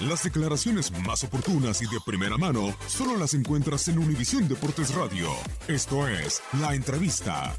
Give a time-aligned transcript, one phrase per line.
[0.00, 5.30] Las declaraciones más oportunas y de primera mano solo las encuentras en Univisión Deportes Radio.
[5.68, 7.54] Esto es La Entrevista.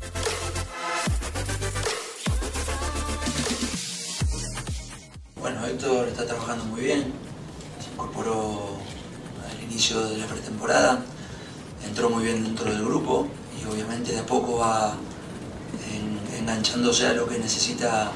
[5.40, 7.14] Bueno, Héctor está trabajando muy bien,
[7.84, 8.78] se incorporó
[9.50, 11.04] al inicio de la pretemporada,
[11.86, 13.28] entró muy bien dentro del grupo
[13.62, 14.96] y obviamente de a poco va
[15.94, 18.12] en- enganchándose a lo que necesita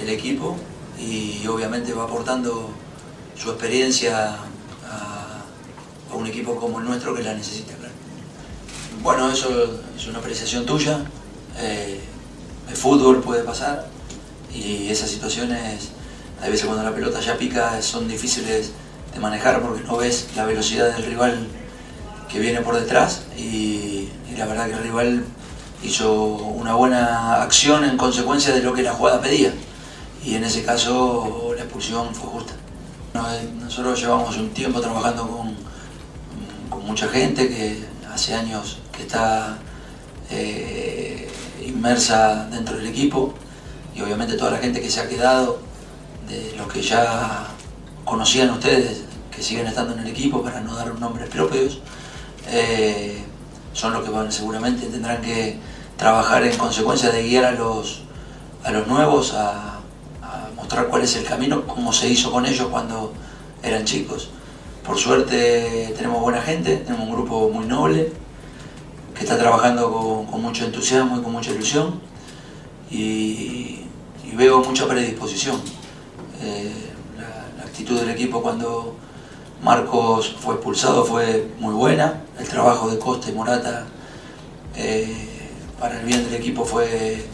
[0.00, 0.56] el equipo
[0.98, 2.70] y obviamente va aportando
[3.40, 4.46] su experiencia a,
[6.12, 7.72] un equipo como el nuestro que la necesita.
[9.02, 10.98] Bueno, eso es una apreciación tuya.
[11.58, 12.00] eh,
[12.68, 13.88] el fútbol puede pasar
[14.54, 15.90] y esas situaciones,
[16.42, 18.72] a veces cuando la pelota ya pica, son difíciles
[19.14, 21.46] de manejar porque no ves la velocidad del rival
[22.30, 25.24] que viene por detrás y, y la verdad que el rival
[25.82, 29.52] hizo una buena acción en consecuencia de lo que la jugada pedía
[30.24, 32.54] y en ese caso la expulsión fue justa.
[33.14, 35.54] Eh, Nosotros llevamos un tiempo trabajando con,
[36.68, 39.58] con mucha gente que hace años que está
[40.30, 41.28] eh,
[41.64, 43.34] inmersa dentro del equipo.
[43.94, 45.58] Y obviamente toda la gente que se ha quedado,
[46.28, 47.46] de los que ya
[48.04, 51.80] conocían ustedes, que siguen estando en el equipo para no dar nombres propios,
[52.46, 53.22] eh,
[53.72, 55.58] son los que van, seguramente tendrán que
[55.96, 58.02] trabajar en consecuencia de guiar a los,
[58.64, 59.79] a los nuevos a
[60.88, 63.12] cuál es el camino, como se hizo con ellos cuando
[63.62, 64.30] eran chicos.
[64.86, 68.12] Por suerte tenemos buena gente, tenemos un grupo muy noble,
[69.14, 72.00] que está trabajando con, mucho entusiasmo y con mucha ilusión
[72.90, 73.76] y,
[74.34, 75.60] veo mucha predisposición.
[76.40, 76.72] Eh,
[77.18, 78.96] la, la actitud del equipo cuando
[79.62, 83.86] Marcos fue expulsado fue muy buena, el trabajo de Costa y Morata
[84.76, 85.14] eh,
[85.78, 87.24] para el bien del equipo fue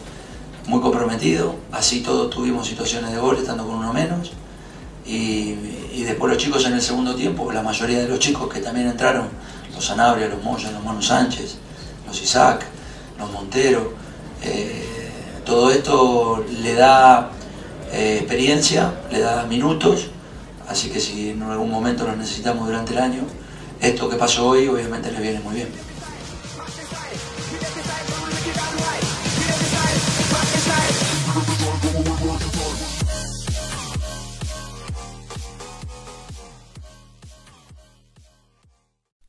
[0.67, 4.33] muy comprometido, así todos tuvimos situaciones de gol estando con uno menos.
[5.05, 5.55] Y,
[6.03, 9.27] después los chicos en el segundo tiempo, la mayoría de los chicos que también entraron,
[9.73, 11.55] los Sanabria, los Moya, los Manu Sánchez,
[12.05, 12.65] los Isaac,
[13.17, 13.93] los Montero,
[14.41, 15.09] eh,
[15.45, 17.31] todo esto le da
[17.91, 20.07] eh, experiencia, le da minutos,
[20.67, 23.21] así que si en algún momento los necesitamos durante el año,
[23.81, 25.86] esto que pasó hoy obviamente les viene muy bien.